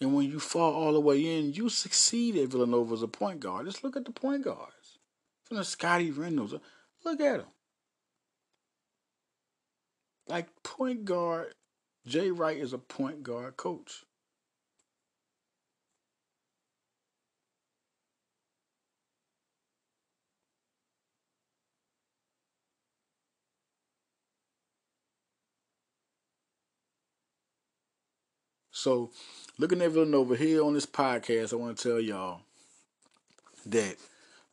[0.00, 3.40] And when you fall all the way in, you succeed at Villanova as a point
[3.40, 3.66] guard.
[3.66, 4.98] Just look at the point guards.
[5.44, 6.52] From the Scottie Reynolds.
[6.52, 6.58] Uh,
[7.04, 7.46] look at them.
[10.28, 11.54] Like point guard,
[12.06, 14.04] Jay Wright is a point guard coach.
[28.84, 29.08] So,
[29.56, 32.42] looking at Villanova here on this podcast, I want to tell y'all
[33.64, 33.96] that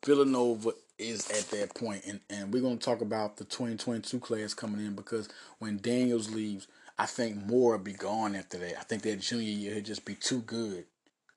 [0.06, 4.54] Villanova is at that point, and, and we're going to talk about the 2022 class
[4.54, 6.66] coming in because when Daniels leaves,
[6.98, 8.78] I think Moore will be gone after that.
[8.78, 10.86] I think that junior year he'll just be too good.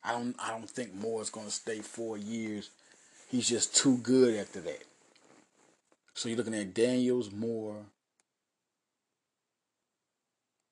[0.01, 2.69] I don't I don't think Moore is going to stay four years.
[3.27, 4.85] He's just too good after that.
[6.13, 7.87] So you're looking at Daniels, Moore,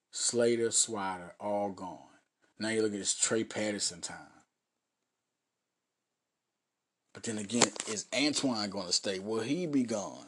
[0.09, 2.12] Slater, Swider, all gone.
[2.63, 4.17] Now you look at this Trey Patterson time.
[7.13, 9.19] But then again, is Antoine going to stay?
[9.19, 10.27] Will he be gone?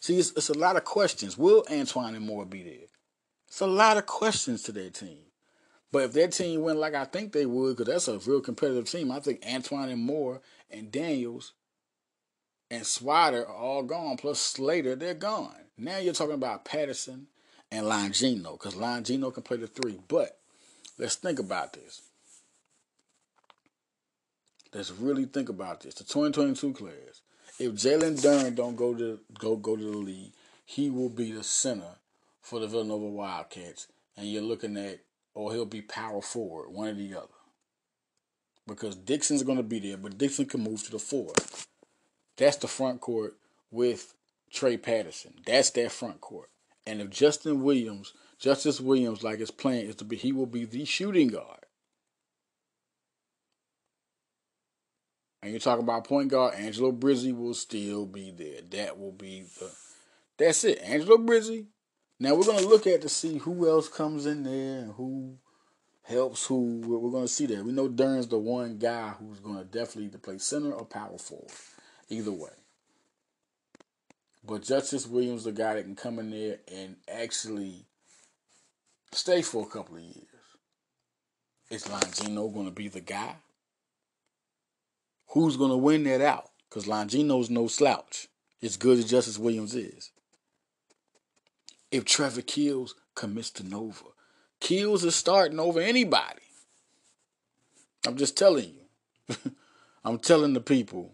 [0.00, 1.36] See, it's, it's a lot of questions.
[1.36, 2.88] Will Antoine and Moore be there?
[3.48, 5.18] It's a lot of questions to their team.
[5.92, 8.90] But if their team went like I think they would, because that's a real competitive
[8.90, 11.52] team, I think Antoine and Moore and Daniels
[12.70, 15.54] and Swider are all gone, plus Slater, they're gone.
[15.76, 17.26] Now you're talking about Patterson
[17.70, 20.00] and Longino, because Longino can play the three.
[20.08, 20.38] But
[20.98, 22.02] let's think about this.
[24.72, 25.94] Let's really think about this.
[25.94, 27.20] The 2022 class.
[27.60, 30.32] If Jalen Duren don't go to go go to the league,
[30.64, 31.96] he will be the center
[32.42, 35.00] for the Villanova Wildcats, and you're looking at,
[35.34, 37.28] or he'll be power forward, one or the other.
[38.66, 41.32] Because Dixon's going to be there, but Dixon can move to the four.
[42.36, 43.36] That's the front court
[43.70, 44.14] with
[44.50, 45.34] Trey Patterson.
[45.46, 46.50] That's their front court.
[46.86, 50.66] And if Justin Williams, Justice Williams, like his plan is to be, he will be
[50.66, 51.64] the shooting guard.
[55.40, 58.60] And you're talking about point guard, Angelo Brizzi will still be there.
[58.68, 59.72] That will be the.
[60.36, 61.68] That's it, Angelo Brizzi.
[62.20, 65.38] Now we're gonna look at to see who else comes in there and who
[66.02, 66.82] helps who.
[66.84, 67.64] We're gonna see that.
[67.64, 71.50] We know Duren's the one guy who's gonna definitely either play center or power forward,
[72.10, 72.50] either way.
[74.46, 77.86] But Justice Williams, the guy that can come in there and actually
[79.14, 80.26] stay for a couple of years.
[81.70, 83.36] Is Longino going to be the guy?
[85.28, 86.50] Who's going to win that out?
[86.68, 88.28] Because Longino's no slouch,
[88.62, 90.10] as good as Justice Williams is.
[91.90, 94.04] If Trevor Keels commits to Nova,
[94.60, 96.42] Keels is starting over anybody.
[98.06, 99.36] I'm just telling you.
[100.04, 101.12] I'm telling the people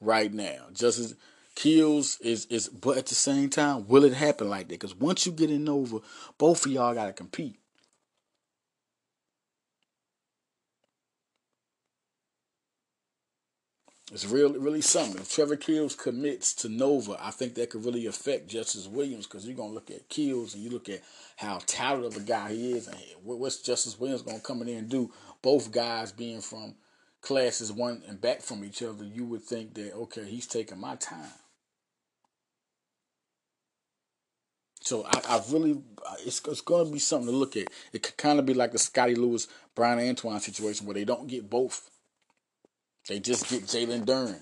[0.00, 0.66] right now.
[0.72, 1.14] Justice
[1.54, 4.80] Keels is is, but at the same time, will it happen like that?
[4.80, 6.00] Because once you get in Nova,
[6.36, 7.58] both of y'all got to compete.
[14.12, 15.20] It's really, really something.
[15.20, 19.46] If Trevor Keels commits to Nova, I think that could really affect Justice Williams because
[19.46, 21.02] you're gonna look at Keels and you look at
[21.36, 24.78] how talented of a guy he is, and what's Justice Williams gonna come in there
[24.78, 25.10] and do.
[25.42, 26.74] Both guys being from
[27.22, 30.96] classes one and back from each other, you would think that okay, he's taking my
[30.96, 31.32] time.
[34.84, 37.68] So I, I really, uh, it's, it's going to be something to look at.
[37.92, 41.26] It could kind of be like the Scottie Lewis, Bryan Antoine situation where they don't
[41.26, 41.90] get both
[43.08, 44.40] they just get Jalen Duren.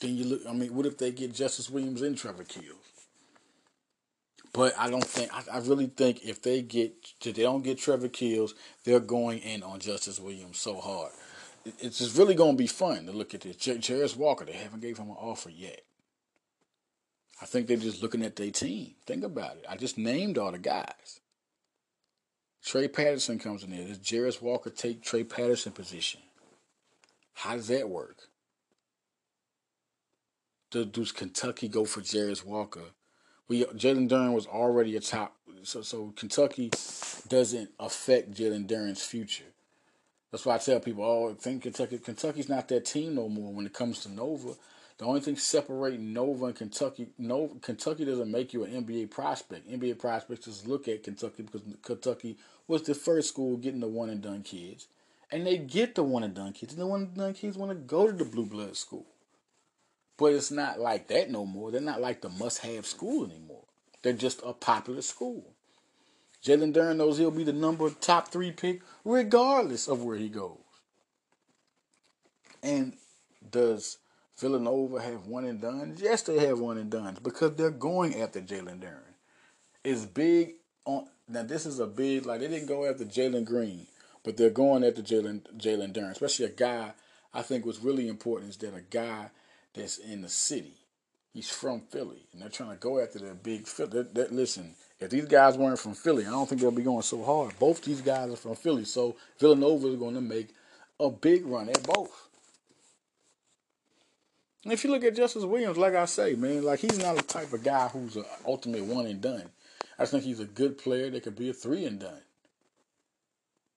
[0.00, 0.42] Then you look.
[0.46, 2.76] I mean, what if they get Justice Williams and Trevor Keels?
[4.52, 5.32] But I don't think.
[5.32, 6.92] I, I really think if they get,
[7.24, 11.12] if they don't get Trevor Keels, they're going in on Justice Williams so hard.
[11.64, 13.56] It's just really going to be fun to look at this.
[13.56, 15.82] J- Jarace Walker, they haven't gave him an offer yet.
[17.40, 18.94] I think they're just looking at their team.
[19.06, 19.66] Think about it.
[19.68, 21.20] I just named all the guys.
[22.64, 23.86] Trey Patterson comes in there.
[23.86, 26.20] Does Jarace Walker take Trey Patterson position?
[27.34, 28.28] How does that work?
[30.70, 32.80] Does Kentucky go for Jarace Walker?
[33.46, 36.70] We Jalen Duren was already a top, so so Kentucky
[37.28, 39.53] doesn't affect Jalen Duren's future.
[40.34, 43.66] That's why I tell people, oh, think Kentucky Kentucky's not that team no more when
[43.66, 44.54] it comes to Nova.
[44.98, 49.70] The only thing separating Nova and Kentucky, Nova, Kentucky doesn't make you an NBA prospect.
[49.70, 54.10] NBA prospects just look at Kentucky because Kentucky was the first school getting the one
[54.10, 54.88] and done kids,
[55.30, 57.70] and they get the one and done kids, and the one and done kids want
[57.70, 59.06] to go to the blue blood school.
[60.16, 61.70] But it's not like that no more.
[61.70, 63.66] They're not like the must have school anymore.
[64.02, 65.53] They're just a popular school.
[66.44, 70.58] Jalen Duren knows he'll be the number top three pick regardless of where he goes.
[72.62, 72.94] And
[73.50, 73.98] does
[74.38, 75.96] Villanova have one and done?
[75.98, 79.14] Yes, they have one and done because they're going after Jalen Duren.
[79.82, 80.54] It's big
[80.84, 81.42] on now.
[81.42, 83.86] This is a big like they didn't go after Jalen Green,
[84.22, 86.92] but they're going after Jalen Jalen Duren, especially a guy.
[87.32, 89.30] I think what's really important is that a guy
[89.72, 90.74] that's in the city.
[91.32, 93.90] He's from Philly, and they're trying to go after the big Philly.
[93.90, 97.02] That, that, listen, if these guys weren't from Philly, I don't think they'll be going
[97.02, 97.58] so hard.
[97.58, 100.48] Both these guys are from Philly, so Villanova is going to make
[101.00, 102.28] a big run at both.
[104.64, 107.22] And if you look at Justice Williams, like I say, man, like he's not the
[107.22, 109.50] type of guy who's an ultimate one and done.
[109.98, 112.22] I think he's a good player that could be a three and done.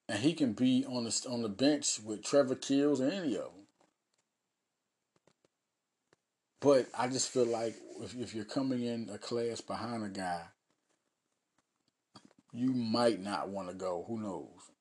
[0.10, 3.44] And he can be on the on the bench with Trevor Keels or any of
[3.44, 3.52] them.
[6.62, 10.42] But I just feel like if, if you're coming in a class behind a guy,
[12.58, 14.04] you might not want to go.
[14.08, 14.72] Who knows?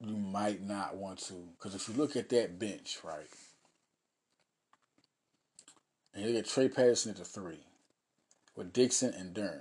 [0.00, 1.34] You might not want to.
[1.58, 3.26] Because if you look at that bench, right?
[6.14, 7.64] And you look at Trey Patterson at the three
[8.54, 9.58] with Dixon and Duren.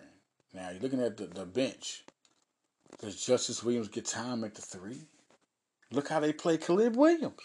[0.54, 2.04] Now you're looking at the, the bench.
[3.02, 5.08] Does Justice Williams get time at the three?
[5.92, 7.42] Look how they play Caleb Williams.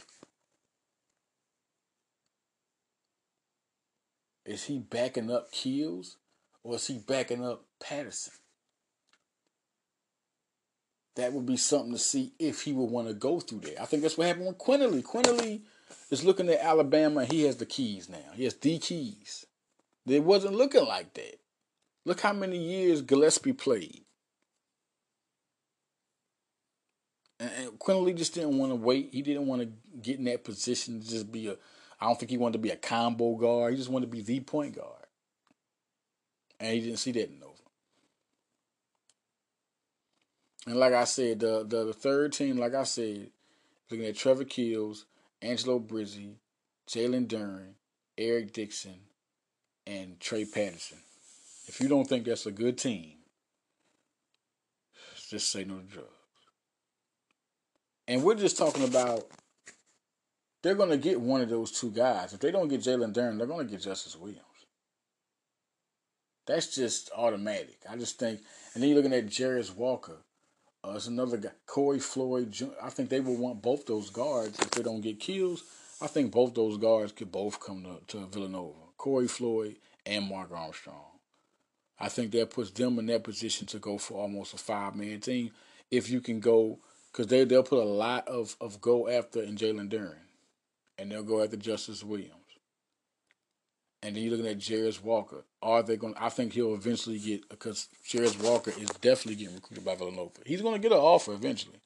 [4.45, 6.19] Is he backing up Keels
[6.63, 8.35] or is he backing up Patterson?
[11.17, 13.81] That would be something to see if he would want to go through there.
[13.81, 15.03] I think that's what happened with Quinerly.
[15.03, 15.61] Quinerly
[16.11, 17.25] is looking at Alabama.
[17.25, 18.33] He has the keys now.
[18.35, 19.47] He has the keys.
[20.07, 21.39] It wasn't looking like that.
[22.05, 24.05] Look how many years Gillespie played.
[27.39, 29.11] And, and Quinerly just didn't want to wait.
[29.13, 29.69] He didn't want to
[30.01, 31.57] get in that position to just be a
[32.03, 33.73] I don't think he wanted to be a combo guard.
[33.73, 35.07] He just wanted to be the point guard.
[36.59, 37.52] And he didn't see that in Nova.
[40.67, 43.31] And like I said, the, the, third team, like I said,
[43.91, 45.07] looking at Trevor Keels,
[45.41, 46.35] Angelo Brizzi,
[46.89, 47.75] Jalen Duren,
[48.17, 49.01] Eric Dixon,
[49.87, 50.99] and Trey Patterson.
[51.67, 53.15] If you don't think that's a good team,
[55.29, 56.09] just say no drugs.
[58.07, 59.27] And we're just talking about
[60.63, 62.33] they're going to get one of those two guys.
[62.33, 64.41] If they don't get Jalen Duren, they're going to get Justice Williams.
[66.47, 67.79] That's just automatic.
[67.89, 68.41] I just think,
[68.75, 70.19] and then you're looking at Jarace Walker.
[70.85, 72.57] Uh, it's another guy, Corey Floyd.
[72.83, 75.63] I think they will want both those guards if they don't get Keels.
[76.01, 78.79] I think both those guards could both come to, to Villanova.
[78.99, 81.13] Corey Floyd and Mark Armstrong.
[82.01, 85.21] I think that puts them in that position to go for almost a five man
[85.21, 85.53] team
[85.91, 86.81] if you can go
[87.13, 90.17] because they they'll put a lot of of go after in Jalen Duren
[90.99, 92.42] and they'll go after Justice Williams.
[94.03, 95.45] And then you're looking at Jarace Walker.
[95.63, 96.15] Are they going?
[96.19, 100.41] I think he'll eventually get because Jarace Walker is definitely getting recruited by Villanova.
[100.45, 101.79] He's going to get an offer eventually.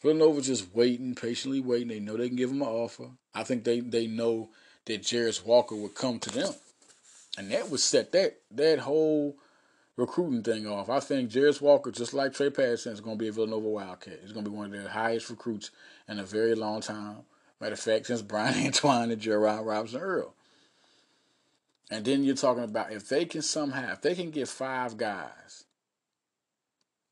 [0.00, 1.88] Villanova's just waiting, patiently waiting.
[1.88, 3.10] They know they can give him an offer.
[3.34, 4.50] I think they they know
[4.84, 6.52] that Jarace Walker would come to them,
[7.38, 9.36] and that would set that that whole
[9.96, 10.88] recruiting thing off.
[10.88, 14.20] I think Jarace Walker, just like Trey Patterson, is going to be a Villanova Wildcat.
[14.22, 15.70] He's going to be one of their highest recruits
[16.08, 17.18] in a very long time.
[17.60, 20.34] Matter of fact, since Bryan Antoine and Gerard Robinson Earl.
[21.92, 25.64] And then you're talking about if they can somehow, if they can get five guys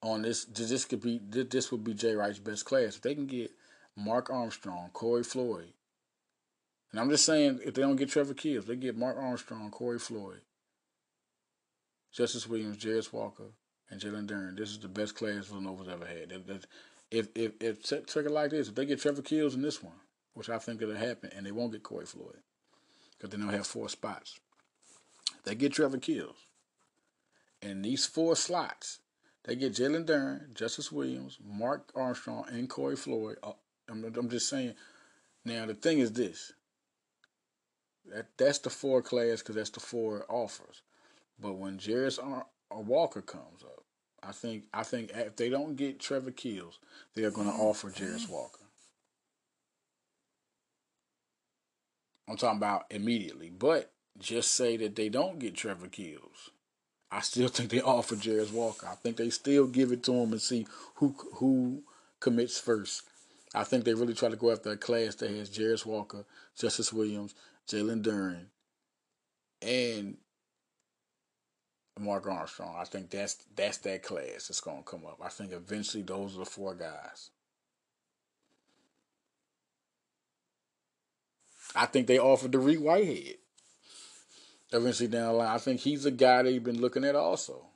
[0.02, 2.96] on this, this could be this would be Jay Wright's best class.
[2.96, 3.50] If they can get
[3.94, 5.74] Mark Armstrong, Corey Floyd,
[6.90, 9.98] and I'm just saying if they don't get Trevor Keels, they get Mark Armstrong, Corey
[9.98, 10.40] Floyd,
[12.10, 13.52] Justice Williams, Jarace Walker,
[13.90, 14.56] and Jalen Duren.
[14.56, 16.32] This is the best class Villanova's ever had.
[16.32, 16.66] If
[17.10, 20.00] if if, if it like this, if they get Trevor Keels in this one,
[20.32, 22.38] which I think it'll happen, and they won't get Corey Floyd
[23.18, 24.40] because then they'll have four spots.
[25.44, 26.36] They get Trevor Keels.
[27.62, 29.00] And these four slots,
[29.44, 33.52] they get Jalen Duren, Justice Williams, Mark Armstrong, and Corey Floyd uh,
[33.90, 34.74] I'm, I'm just saying.
[35.44, 36.52] Now the thing is this.
[38.12, 40.82] That that's the four class because that's the four offers.
[41.38, 42.18] But when Jarace
[42.70, 43.84] Walker comes up,
[44.22, 46.78] I think I think if they don't get Trevor Keels,
[47.14, 48.58] they're going to offer Jarace Walker.
[52.28, 53.50] I'm talking about immediately.
[53.50, 56.50] But just say that they don't get Trevor Keels.
[57.10, 58.86] I still think they offer Jarace Walker.
[58.86, 60.66] I think they still give it to him and see
[60.96, 61.82] who who
[62.20, 63.02] commits first.
[63.54, 66.24] I think they really try to go after a class that has Jarace Walker,
[66.56, 67.34] Justice Williams,
[67.66, 68.44] Jalen Duren,
[69.60, 70.18] and
[71.98, 72.76] Mark Armstrong.
[72.78, 75.18] I think that's that's that class that's gonna come up.
[75.22, 77.30] I think eventually those are the four guys.
[81.74, 83.36] I think they offered Dariq Whitehead.
[84.72, 85.54] Eventually down the line.
[85.54, 87.66] I think he's a guy that you've been looking at also.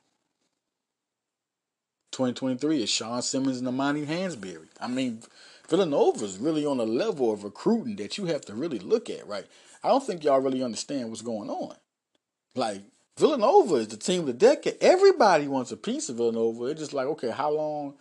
[2.13, 4.69] 2023 is Sean Simmons and Amani Hansberry.
[4.81, 5.23] I mean,
[5.69, 9.47] Villanova's really on a level of recruiting that you have to really look at, right?
[9.83, 11.75] I don't think y'all really understand what's going on.
[12.55, 12.83] Like,
[13.19, 14.77] Villanova is the team of the decade.
[14.81, 16.67] Everybody wants a piece of Villanova.
[16.67, 17.95] It's just like, okay, how long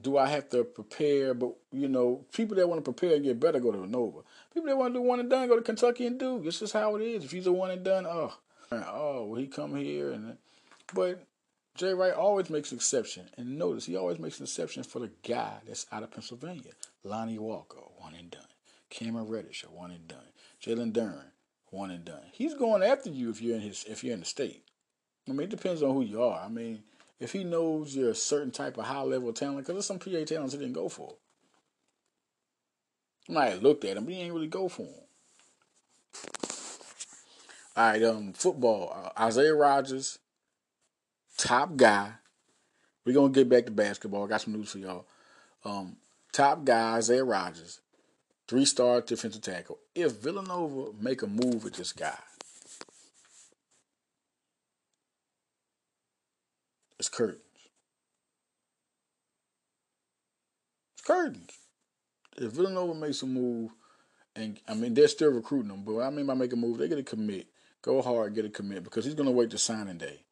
[0.00, 1.34] do I have to prepare?
[1.34, 4.20] But you know, people that want to prepare and get better go to Nova.
[4.52, 6.42] People that want to do one and done go to Kentucky and Duke.
[6.44, 7.24] It's just how it is.
[7.24, 8.34] If he's a one and done, oh,
[8.72, 10.36] oh, will he come here and?
[10.94, 11.22] But
[11.74, 15.10] Jay Wright always makes an exception, and notice he always makes an exception for the
[15.22, 16.72] guy that's out of Pennsylvania.
[17.04, 18.42] Lonnie Walker, one and done.
[18.90, 20.18] Cameron Reddish, one and done.
[20.62, 21.30] Jalen Duren,
[21.70, 22.22] one and done.
[22.32, 24.64] He's going after you if you're in his if you're in the state.
[25.28, 26.40] I mean, it depends on who you are.
[26.44, 26.82] I mean,
[27.20, 30.24] if he knows you're a certain type of high level talent, because there's some PA
[30.24, 31.14] talents he didn't go for.
[33.28, 34.94] I might looked at him, but he ain't really go for him.
[37.76, 38.92] All right, um, football.
[38.94, 40.18] Uh, Isaiah Rodgers,
[41.36, 42.12] top guy.
[43.04, 44.24] We're gonna get back to basketball.
[44.24, 45.06] I got some news for y'all.
[45.64, 45.96] Um,
[46.32, 47.80] top guy Isaiah Rodgers
[48.48, 49.78] three star defensive tackle.
[49.94, 52.18] If Villanova make a move with this guy,
[56.98, 57.40] it's curtains.
[60.94, 61.50] It's curtains.
[62.36, 63.70] If Villanova makes a move,
[64.36, 66.88] and I mean they're still recruiting them, but I mean by make a move, they
[66.88, 67.48] get a commit.
[67.82, 70.24] Go hard, get a commit because he's gonna wait to signing day.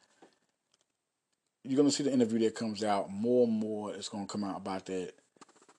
[1.64, 3.94] You're gonna see the interview that comes out more and more.
[3.94, 5.14] It's gonna come out about that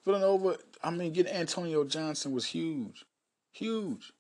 [0.08, 3.04] Villanova, I mean, getting Antonio Johnson was huge.
[3.52, 4.14] Huge.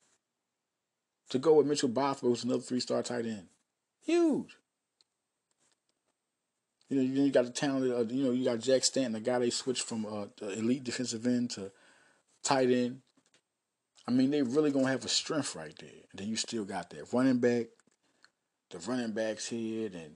[1.29, 3.47] To go with Mitchell Bothwell, who's another three star tight end.
[4.01, 4.57] Huge.
[6.89, 9.19] You know, then you got the talented, uh, you know, you got Jack Stanton, the
[9.19, 11.71] guy they switched from uh, elite defensive end to
[12.43, 13.01] tight end.
[14.07, 15.89] I mean, they really gonna have a strength right there.
[16.11, 17.65] And then you still got that running back,
[18.69, 20.15] the running backs here, and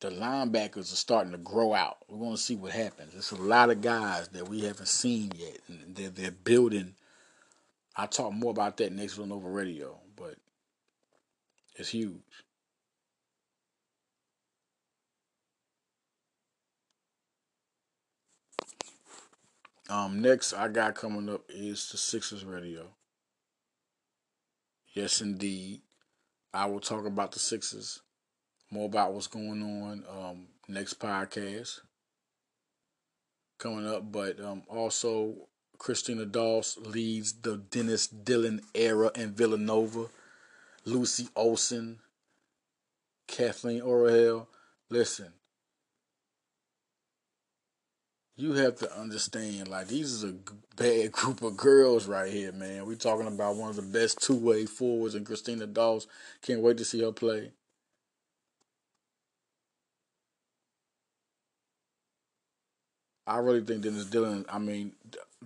[0.00, 1.98] the linebackers are starting to grow out.
[2.08, 3.12] We're to see what happens.
[3.12, 6.94] There's a lot of guys that we haven't seen yet, and they're, they're building.
[7.96, 10.36] I'll talk more about that next one over radio, but
[11.76, 12.20] it's huge.
[19.90, 22.86] Um, next I got coming up is the Sixers radio.
[24.94, 25.82] Yes, indeed.
[26.52, 28.00] I will talk about the Sixers
[28.70, 31.80] more about what's going on um, next podcast
[33.58, 34.10] coming up.
[34.10, 40.06] But um, also, Christina Doss leads the Denise Dillon era in Villanova.
[40.84, 42.00] Lucy Olsen,
[43.26, 44.46] Kathleen Orahel.
[44.90, 45.32] Listen,
[48.36, 50.34] you have to understand, like, these is a
[50.76, 52.86] bad group of girls right here, man.
[52.86, 56.06] We're talking about one of the best two way forwards and Christina Dawes.
[56.42, 57.52] Can't wait to see her play.
[63.26, 64.44] I really think Denise Dillon.
[64.50, 64.92] I mean,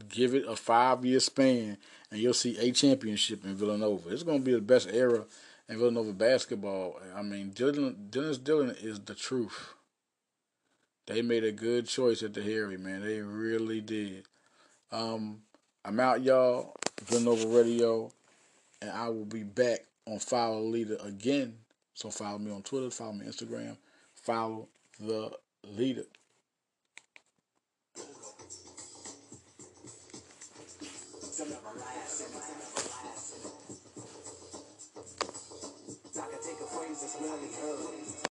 [0.09, 1.77] give it a five year span,
[2.11, 4.09] and you'll see a championship in Villanova.
[4.11, 5.25] It's going to be the best era
[5.69, 6.99] in Villanova basketball.
[7.15, 9.75] I mean, Denise Dillon is the truth.
[11.09, 13.01] They made a good choice at the Harry, man.
[13.01, 14.27] They really did.
[14.93, 15.41] Um,
[15.83, 16.77] I'm out, y'all.
[17.03, 18.13] Villanova Radio,
[18.83, 21.55] and I will be back on Follow Leader again.
[21.95, 23.79] So follow me on Twitter, follow me on Instagram,
[24.17, 24.69] follow
[25.01, 25.33] the
[25.65, 26.05] leader.
[37.61, 38.08] Really.